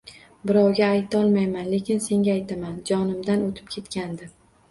[0.51, 4.31] Birovga aytolmayman, lekin senga aytaman, jonimdan oʻtib ketgandi